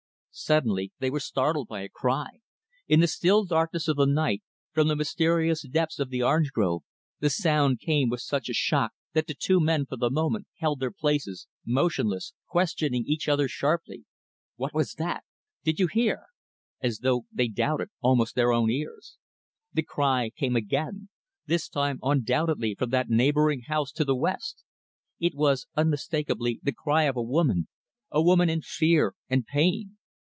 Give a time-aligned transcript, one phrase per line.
[0.33, 2.29] Suddenly, they were startled by a cry.
[2.87, 6.83] In the still darkness of the night, from the mysterious depths of the orange grove,
[7.19, 10.79] the sound came with such a shock that the two men, for the moment, held
[10.79, 14.05] their places, motionless questioning each other sharply
[14.55, 15.25] "What was that?"
[15.65, 16.27] "Did you hear?"
[16.79, 19.17] as though they doubted, almost, their own ears.
[19.73, 21.09] The cry came again;
[21.45, 24.63] this time, undoubtedly, from that neighboring house to the west.
[25.19, 27.67] It was unmistakably the cry of a woman
[28.09, 29.97] a woman in fear and pain.